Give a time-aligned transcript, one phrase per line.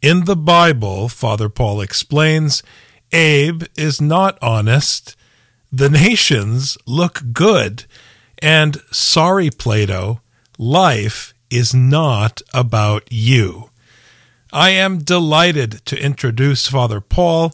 [0.00, 2.62] In the Bible, Father Paul explains,
[3.10, 5.16] Abe is not honest,
[5.72, 7.84] the nations look good,
[8.40, 10.20] and sorry, Plato,
[10.56, 13.70] life is not about you.
[14.52, 17.52] I am delighted to introduce Father Paul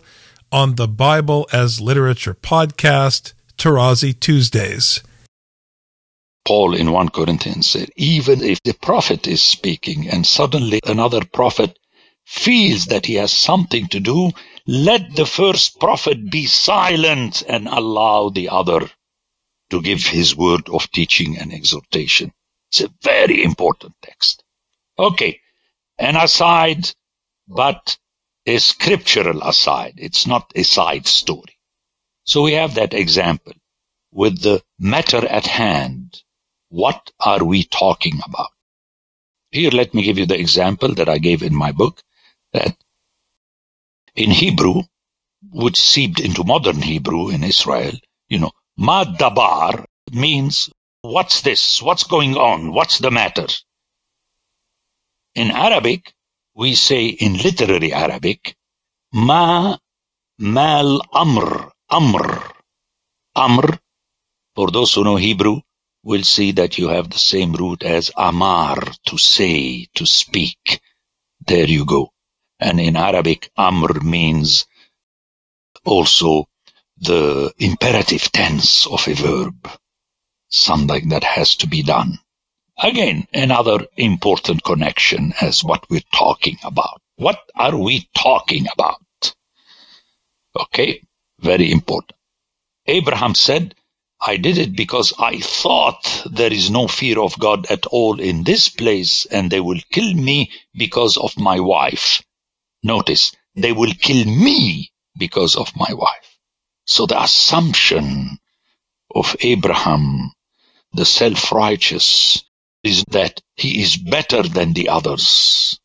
[0.52, 5.02] on the Bible as Literature podcast, Tarazi Tuesdays.
[6.44, 11.78] Paul in 1 Corinthians said, even if the prophet is speaking and suddenly another prophet
[12.24, 14.30] feels that he has something to do,
[14.66, 18.90] let the first prophet be silent and allow the other
[19.70, 22.32] to give his word of teaching and exhortation.
[22.70, 24.42] It's a very important text.
[24.98, 25.40] Okay,
[25.98, 26.90] an aside,
[27.46, 27.98] but
[28.46, 29.94] a scriptural aside.
[29.96, 31.58] It's not a side story.
[32.24, 33.52] So we have that example
[34.12, 36.22] with the matter at hand.
[36.68, 38.50] What are we talking about?
[39.50, 42.02] Here, let me give you the example that I gave in my book
[42.54, 42.76] that
[44.16, 44.82] in Hebrew,
[45.52, 47.92] which seeped into modern Hebrew in Israel,
[48.28, 50.70] you know, ma dabar means
[51.02, 51.82] what's this?
[51.82, 52.72] What's going on?
[52.72, 53.46] What's the matter?
[55.34, 56.12] In Arabic,
[56.54, 58.56] we say in literary Arabic,
[59.12, 59.76] ma
[60.38, 62.42] mal amr, amr.
[63.34, 63.78] Amr,
[64.56, 65.60] for those who know Hebrew,
[66.04, 68.76] will see that you have the same root as amar,
[69.06, 70.80] to say, to speak.
[71.46, 72.10] There you go.
[72.60, 74.66] And in Arabic, amr means
[75.84, 76.46] also
[76.98, 79.68] the imperative tense of a verb,
[80.48, 82.18] something that has to be done.
[82.78, 87.00] Again, another important connection as what we're talking about.
[87.16, 89.00] What are we talking about?
[90.56, 91.02] Okay,
[91.40, 92.18] very important.
[92.86, 93.74] Abraham said,
[94.20, 98.44] I did it because I thought there is no fear of God at all in
[98.44, 102.22] this place and they will kill me because of my wife.
[102.84, 106.38] Notice, they will kill me because of my wife.
[106.86, 108.38] So the assumption
[109.14, 110.32] of Abraham,
[110.92, 112.44] the self-righteous,
[112.84, 115.80] is that he is better than the others.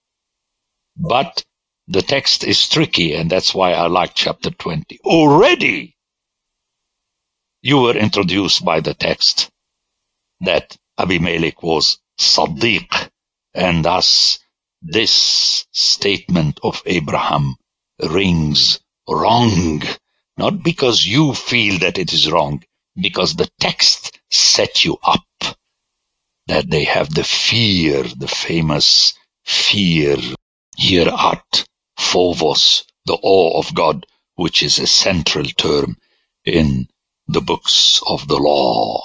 [0.98, 1.46] But
[1.88, 5.00] the text is tricky, and that's why I like chapter 20.
[5.06, 5.96] Already,
[7.62, 9.50] you were introduced by the text
[10.42, 13.10] that Abimelech was Sadiq,
[13.54, 14.40] and thus
[14.82, 17.56] this statement of Abraham
[18.02, 18.80] rings
[19.10, 19.84] wrong,
[20.38, 22.64] not because you feel that it is wrong,
[22.96, 25.24] because the text set you up
[26.48, 29.14] that they have the fear, the famous
[29.46, 30.18] fear,
[30.80, 31.66] yirat,
[31.98, 35.98] phobos, the awe of God, which is a central term
[36.46, 36.88] in
[37.28, 39.02] the books of the law.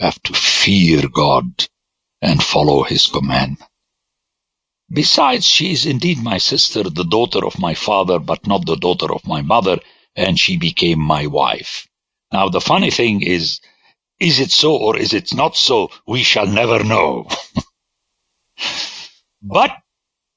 [0.00, 1.66] Have to fear God
[2.22, 3.58] and follow his command.
[4.92, 9.10] Besides, she is indeed my sister, the daughter of my father, but not the daughter
[9.10, 9.80] of my mother,
[10.14, 11.88] and she became my wife.
[12.30, 13.60] Now, the funny thing is,
[14.20, 15.90] is it so or is it not so?
[16.06, 17.26] We shall never know.
[19.42, 19.70] but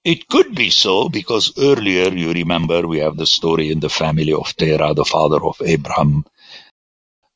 [0.06, 4.32] it could be so because earlier, you remember, we have the story in the family
[4.32, 6.24] of Terah, the father of Abraham,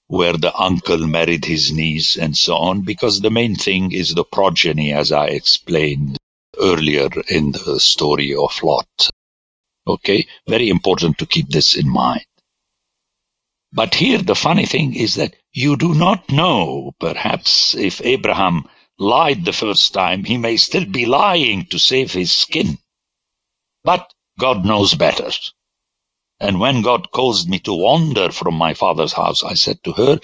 [0.08, 4.24] where the uncle married his niece and so on, because the main thing is the
[4.24, 6.18] progeny, as I explained
[6.60, 9.10] earlier in the story of Lot.
[9.88, 12.26] Okay, very important to keep this in mind.
[13.72, 18.68] But here the funny thing is that you do not know, perhaps, if Abraham
[18.98, 22.78] lied the first time, he may still be lying to save his skin.
[23.84, 25.32] But God knows better.
[26.40, 30.20] And when God caused me to wander from my father's house, I said to her,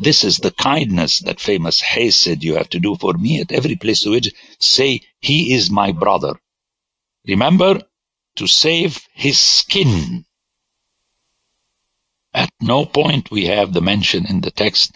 [0.00, 3.76] this is the kindness, that famous hesed you have to do for me at every
[3.76, 6.34] place to which say, he is my brother.
[7.26, 7.80] Remember,
[8.36, 10.24] to save his skin.
[12.34, 14.92] At no point we have the mention in the text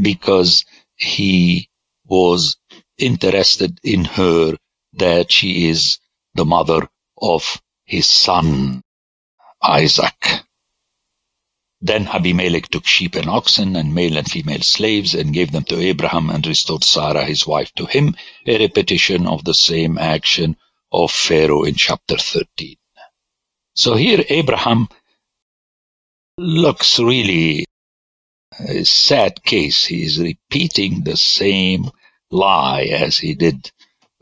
[0.00, 0.64] because
[0.96, 1.70] he
[2.06, 2.56] was
[2.98, 4.56] interested in her
[4.94, 5.98] that she is
[6.34, 6.88] the mother
[7.20, 8.82] of his son,
[9.62, 10.43] Isaac.
[11.86, 15.78] Then Abimelech took sheep and oxen and male and female slaves and gave them to
[15.78, 18.16] Abraham and restored Sarah his wife to him,
[18.46, 20.56] a repetition of the same action
[20.90, 22.76] of Pharaoh in chapter 13.
[23.74, 24.88] So here Abraham
[26.38, 27.66] looks really
[28.58, 29.84] a sad case.
[29.84, 31.90] He is repeating the same
[32.30, 33.70] lie as he did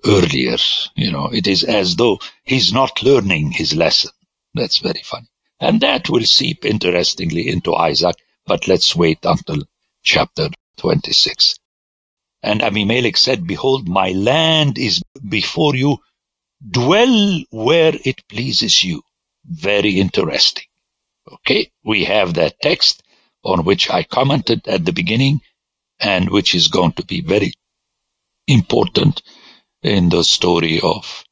[0.04, 0.56] earlier.
[0.96, 4.10] You know, it is as though he's not learning his lesson.
[4.52, 5.28] That's very funny.
[5.62, 8.16] And that will seep interestingly into Isaac,
[8.46, 9.62] but let's wait until
[10.02, 10.48] chapter
[10.78, 11.54] 26.
[12.42, 15.98] And Abimelech said, Behold, my land is before you.
[16.68, 19.02] Dwell where it pleases you.
[19.46, 20.64] Very interesting.
[21.32, 23.04] Okay, we have that text
[23.44, 25.42] on which I commented at the beginning
[26.00, 27.54] and which is going to be very
[28.48, 29.22] important
[29.82, 31.24] in the story of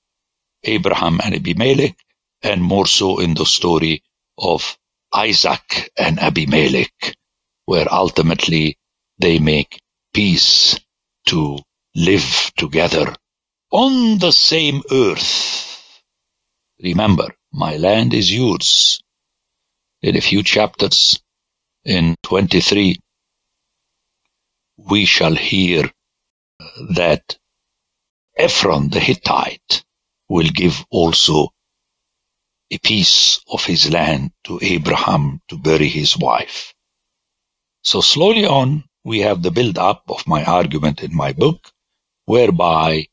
[0.65, 1.97] Abraham and Abimelech
[2.43, 4.03] and more so in the story
[4.41, 4.77] of
[5.15, 7.15] Isaac and Abimelech,
[7.67, 8.77] where ultimately
[9.19, 9.81] they make
[10.15, 10.79] peace
[11.27, 11.59] to
[11.95, 13.15] live together
[13.71, 16.03] on the same earth.
[16.83, 19.01] Remember, my land is yours.
[20.03, 21.21] In a few chapters,
[21.85, 22.99] in 23,
[24.79, 25.91] we shall hear
[26.95, 27.37] that
[28.37, 29.85] Ephron the Hittite
[30.29, 31.49] will give also
[32.71, 36.75] a piece of his land to Abraham to bury his wife.
[37.83, 41.71] So slowly on, we have the build up of my argument in my book,
[42.27, 43.07] whereby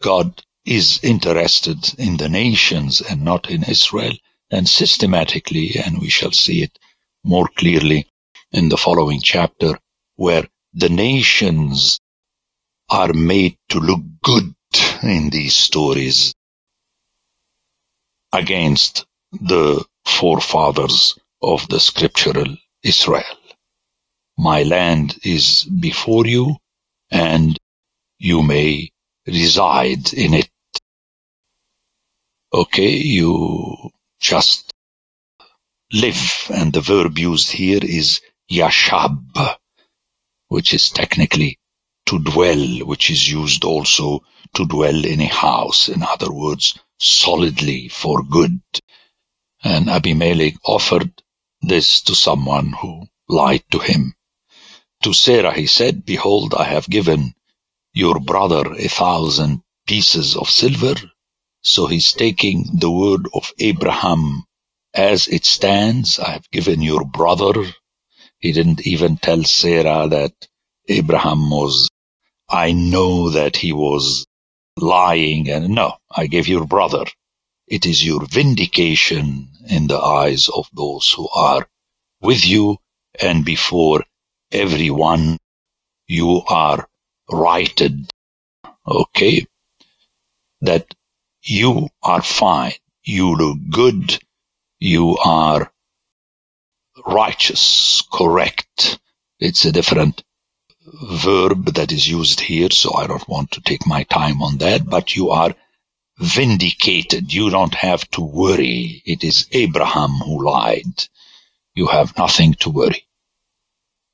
[0.00, 4.14] God is interested in the nations and not in Israel,
[4.50, 6.78] and systematically, and we shall see it
[7.24, 8.06] more clearly
[8.52, 9.78] in the following chapter,
[10.16, 12.00] where the nations
[12.90, 14.54] are made to look good
[15.02, 16.34] in these stories
[18.32, 23.24] against the forefathers of the scriptural Israel.
[24.38, 26.56] My land is before you,
[27.10, 27.58] and
[28.18, 28.90] you may
[29.26, 30.50] reside in it.
[32.54, 33.90] Okay, you
[34.20, 34.72] just
[35.92, 39.56] live, and the verb used here is yashab,
[40.48, 41.59] which is technically
[42.06, 44.22] to dwell, which is used also
[44.54, 45.88] to dwell in a house.
[45.88, 48.60] In other words, solidly for good.
[49.62, 51.12] And Abimelech offered
[51.62, 54.14] this to someone who lied to him.
[55.04, 57.34] To Sarah he said, Behold, I have given
[57.92, 60.94] your brother a thousand pieces of silver.
[61.62, 64.44] So he's taking the word of Abraham
[64.94, 66.18] as it stands.
[66.18, 67.54] I have given your brother.
[68.38, 70.48] He didn't even tell Sarah that
[70.90, 71.88] Abraham was,
[72.48, 74.26] I know that he was
[74.76, 77.04] lying and no, I gave your brother.
[77.68, 81.68] It is your vindication in the eyes of those who are
[82.20, 82.78] with you
[83.22, 84.02] and before
[84.50, 85.38] everyone
[86.08, 86.88] you are
[87.30, 88.10] righted.
[88.84, 89.46] Okay?
[90.62, 90.92] That
[91.42, 92.72] you are fine.
[93.04, 94.18] You look good.
[94.80, 95.72] You are
[97.06, 98.98] righteous, correct.
[99.38, 100.24] It's a different
[100.92, 104.88] verb that is used here, so I don't want to take my time on that,
[104.88, 105.54] but you are
[106.18, 107.32] vindicated.
[107.32, 109.02] You don't have to worry.
[109.06, 111.08] It is Abraham who lied.
[111.74, 113.04] You have nothing to worry.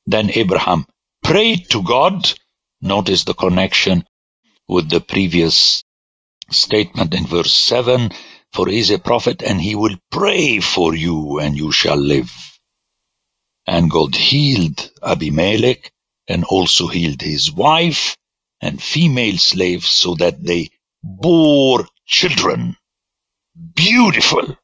[0.06, 0.87] Then Abraham
[1.25, 2.32] prayed to God.
[2.82, 4.05] Notice the connection
[4.69, 5.84] with the previous
[6.50, 8.12] statement in verse 7
[8.52, 12.33] For he is a prophet, and he will pray for you, and you shall live.
[13.66, 15.92] And God healed Abimelech
[16.28, 18.16] and also healed his wife
[18.61, 20.71] and female slaves so that they
[21.02, 22.76] bore children.
[23.75, 24.56] Beautiful.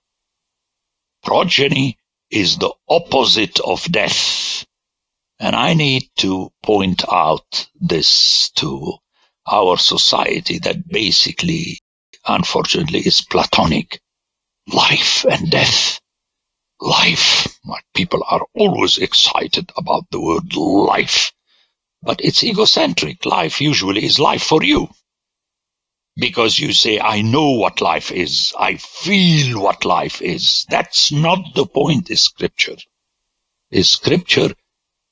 [1.22, 1.98] Progeny
[2.30, 4.64] is the opposite of death.
[5.38, 8.94] And I need to point out this to
[9.50, 11.80] our society that basically,
[12.26, 14.00] unfortunately, is platonic.
[14.72, 16.00] Life and death.
[16.80, 17.48] Life.
[17.94, 21.32] People are always excited about the word life.
[22.02, 23.24] But it's egocentric.
[23.24, 24.88] Life usually is life for you.
[26.16, 28.52] Because you say, I know what life is.
[28.58, 30.66] I feel what life is.
[30.68, 32.76] That's not the point is scripture.
[33.70, 34.54] Is scripture,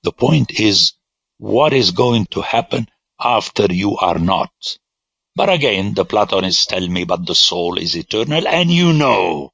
[0.02, 0.92] the point is
[1.38, 4.50] what is going to happen after you are not.
[5.37, 8.47] But again, the Platonists tell me, but the soul is eternal.
[8.47, 9.52] And you know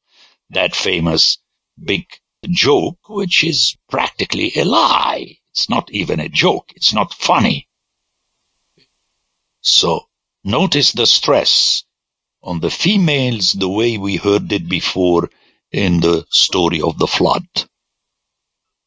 [0.50, 1.38] that famous
[1.82, 2.06] big
[2.48, 5.38] joke, which is practically a lie.
[5.56, 6.74] It's not even a joke.
[6.76, 7.66] It's not funny.
[9.62, 10.06] So
[10.44, 11.82] notice the stress
[12.42, 15.30] on the females the way we heard it before
[15.72, 17.46] in the story of the flood.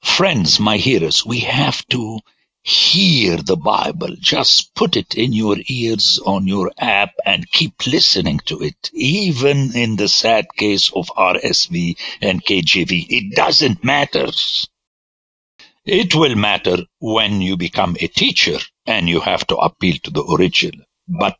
[0.03, 2.19] Friends, my hearers, we have to
[2.61, 4.15] hear the Bible.
[4.19, 8.91] Just put it in your ears on your app and keep listening to it.
[8.93, 14.27] Even in the sad case of RSV and KJV, it doesn't matter.
[15.91, 20.23] It will matter when you become a teacher and you have to appeal to the
[20.23, 20.85] original.
[21.07, 21.35] But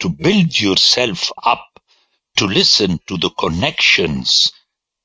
[0.00, 1.64] to build yourself up,
[2.38, 4.52] to listen to the connections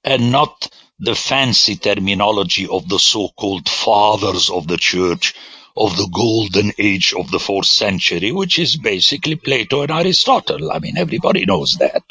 [0.04, 5.36] and not the fancy terminology of the so-called fathers of the church
[5.76, 10.72] of the golden age of the fourth century, which is basically Plato and Aristotle.
[10.72, 12.02] I mean, everybody knows that.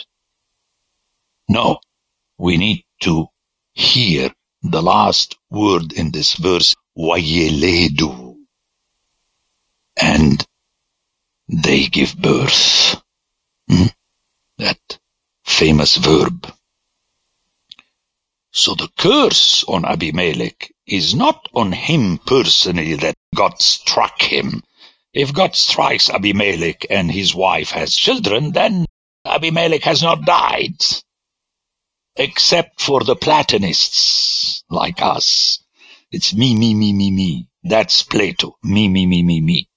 [1.49, 1.81] No,
[2.39, 3.27] we need to
[3.73, 4.31] hear
[4.63, 8.37] the last word in this verse, Wayeledu.
[10.01, 10.47] And
[11.49, 13.01] they give birth.
[13.69, 13.87] Hmm?
[14.59, 14.99] That
[15.45, 16.53] famous verb.
[18.53, 24.63] So the curse on Abimelech is not on him personally that God struck him.
[25.13, 28.87] If God strikes Abimelech and his wife has children, then
[29.25, 30.77] Abimelech has not died.
[32.17, 34.36] Except for the Platonists
[34.71, 35.61] like us.
[36.11, 37.49] It's me, me, me, me, me.
[37.65, 38.57] That's Plato.
[38.63, 39.69] Me, me, me, me, me.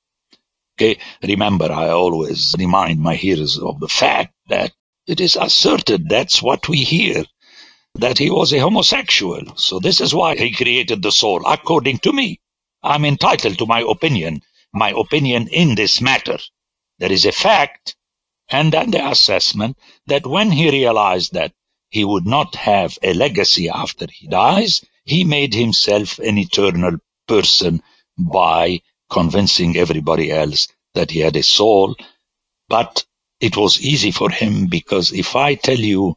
[0.78, 4.72] Okay, remember, I always remind my hearers of the fact that
[5.08, 7.26] it is asserted that's what we hear
[7.96, 9.42] that he was a homosexual.
[9.58, 12.40] So this is why he created the soul, according to me.
[12.84, 14.42] I'm entitled to my opinion,
[14.74, 16.38] my opinion in this matter.
[17.00, 17.96] There is a fact
[18.50, 19.78] and then the assessment
[20.08, 21.54] that when he realized that
[21.90, 27.82] he would not have a legacy after he dies, he made himself an eternal person
[28.18, 31.96] by convincing everybody else that he had a soul.
[32.70, 33.06] But
[33.40, 36.16] it was easy for him because if I tell you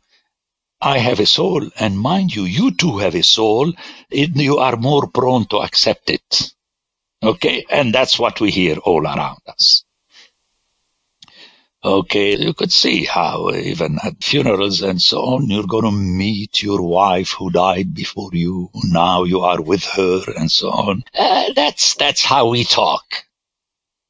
[0.80, 3.72] I have a soul, and mind you, you too have a soul,
[4.10, 6.52] it, you are more prone to accept it.
[7.22, 9.84] Okay, and that's what we hear all around us.
[11.84, 16.62] Okay, you could see how even at funerals and so on, you're going to meet
[16.62, 18.70] your wife who died before you.
[18.84, 21.04] Now you are with her and so on.
[21.18, 23.24] Uh, that's, that's how we talk.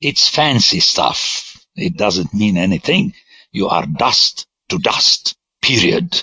[0.00, 1.64] It's fancy stuff.
[1.74, 3.14] It doesn't mean anything.
[3.52, 6.22] You are dust to dust, period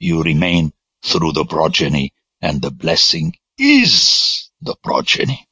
[0.00, 0.72] you remain
[1.04, 5.46] through the progeny, and the blessing is the progeny.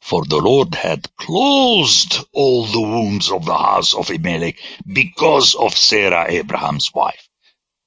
[0.00, 5.76] For the Lord had closed all the wombs of the house of Abimelech because of
[5.76, 7.28] Sarah, Abraham's wife.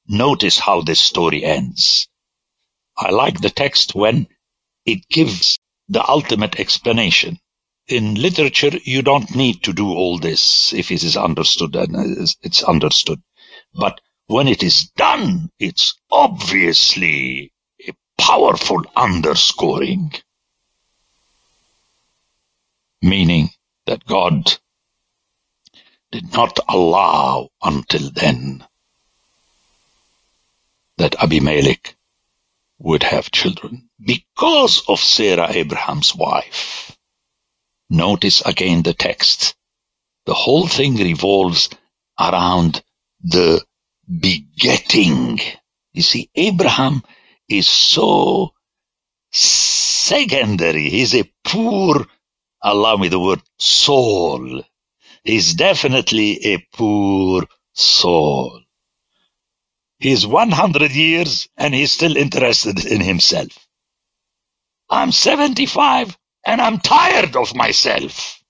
[0.07, 2.07] Notice how this story ends.
[2.97, 4.27] I like the text when
[4.85, 7.39] it gives the ultimate explanation.
[7.87, 11.95] In literature, you don't need to do all this if it is understood and
[12.41, 13.21] it's understood.
[13.73, 17.51] But when it is done, it's obviously
[17.87, 20.13] a powerful underscoring.
[23.03, 23.49] Meaning
[23.85, 24.57] that God
[26.11, 28.65] did not allow until then
[30.97, 31.95] that Abimelech
[32.79, 36.97] would have children because of Sarah, Abraham's wife.
[37.89, 39.55] Notice again the text.
[40.25, 41.69] The whole thing revolves
[42.19, 42.81] around
[43.21, 43.63] the
[44.07, 45.39] begetting.
[45.93, 47.03] You see, Abraham
[47.49, 48.53] is so
[49.31, 50.89] secondary.
[50.89, 52.05] He's a poor,
[52.63, 54.63] allow me the word, soul.
[55.23, 57.43] He's definitely a poor
[57.73, 58.61] soul.
[59.99, 63.67] He's 100 years and he's still interested in himself.
[64.89, 68.41] I'm 75 and I'm tired of myself.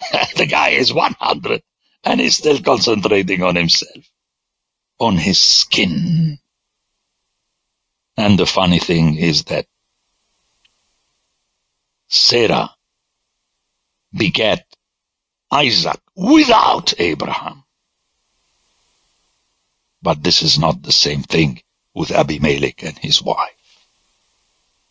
[0.36, 1.62] the guy is 100
[2.04, 4.04] and he's still concentrating on himself
[4.98, 6.38] on his skin.
[8.16, 9.66] And the funny thing is that
[12.08, 12.70] Sarah
[14.12, 14.64] begat
[15.50, 17.64] Isaac without Abraham.
[20.02, 21.62] But this is not the same thing
[21.94, 23.86] with Abimelech and his wife.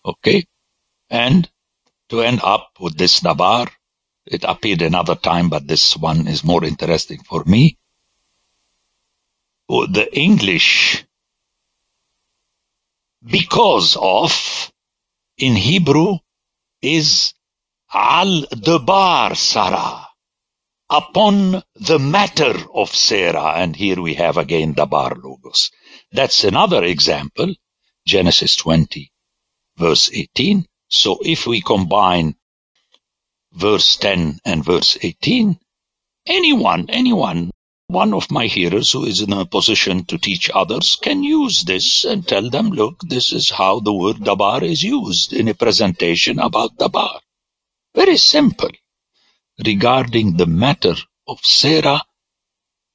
[0.05, 0.45] Okay?
[1.09, 1.49] And
[2.09, 3.67] to end up with this dabar,
[4.25, 7.77] it appeared another time, but this one is more interesting for me
[9.69, 11.05] oh, the English
[13.23, 14.71] because of
[15.37, 16.17] in Hebrew
[16.81, 17.33] is
[17.93, 20.07] al debar Sarah
[20.89, 25.71] upon the matter of Sarah and here we have again dabar logos
[26.11, 27.53] that's another example
[28.05, 29.11] Genesis 20
[29.77, 32.35] verse 18 so if we combine
[33.53, 35.57] verse 10 and verse 18
[36.27, 37.51] anyone anyone
[37.87, 42.03] one of my hearers who is in a position to teach others can use this
[42.03, 46.37] and tell them, look, this is how the word dabar is used in a presentation
[46.37, 47.21] about dabar.
[47.97, 48.69] Very simple.
[49.65, 50.93] Regarding the matter
[51.27, 52.03] of Sarah,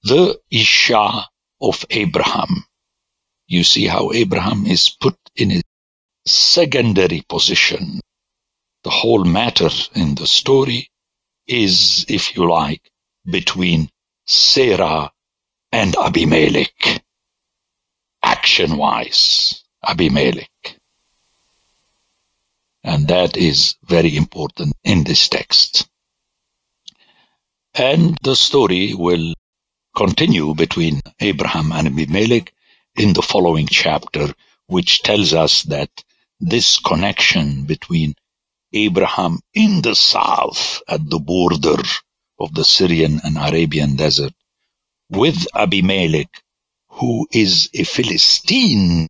[0.05, 1.27] the Isha
[1.61, 2.65] of Abraham.
[3.49, 5.63] You see how Abraham is put in a
[6.25, 8.01] secondary position.
[8.85, 10.89] The whole matter in the story
[11.49, 12.89] is, if you like,
[13.27, 13.91] between
[14.25, 15.11] Sarah
[15.73, 17.03] and Abimelech.
[18.23, 20.79] Action wise, Abimelech.
[22.85, 25.89] And that is very important in this text.
[27.75, 29.35] And the story will
[29.97, 32.53] continue between Abraham and Abimelech
[32.97, 34.35] in the following chapter,
[34.67, 35.91] which tells us that
[36.41, 38.15] this connection between
[38.73, 41.83] Abraham in the south at the border
[42.39, 44.35] of the Syrian and Arabian desert
[45.11, 46.31] with Abimelech,
[46.89, 49.07] who is a Philistine,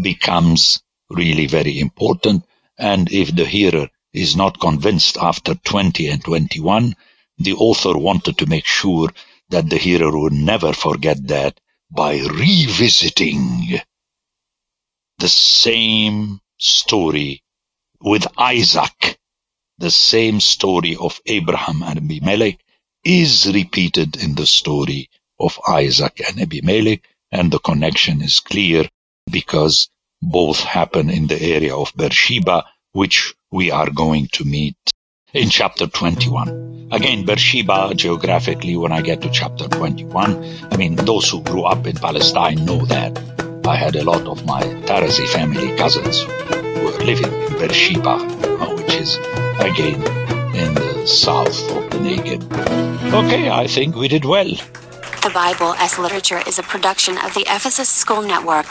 [0.00, 2.44] becomes really very important.
[2.78, 6.94] And if the hearer is not convinced after 20 and 21,
[7.38, 9.10] the author wanted to make sure
[9.50, 13.80] that the hearer would never forget that by revisiting
[15.18, 17.42] the same story
[18.00, 19.18] with Isaac.
[19.78, 22.58] The same story of Abraham and Abimelech
[23.04, 28.88] is repeated in the story of Isaac and Abimelech, and the connection is clear
[29.30, 29.90] because
[30.22, 34.76] both happen in the area of Beersheba, which we are going to meet
[35.32, 36.88] in chapter 21.
[36.92, 41.86] Again, Beersheba, geographically, when I get to chapter 21, I mean, those who grew up
[41.86, 43.18] in Palestine know that.
[43.66, 48.74] I had a lot of my Tarazi family cousins who were living in Beersheba, uh,
[48.76, 49.16] which is,
[49.58, 50.00] again,
[50.54, 52.42] in the south of the Negev.
[53.12, 54.50] Okay, I think we did well.
[55.22, 58.66] The Bible as Literature is a production of the Ephesus School Network.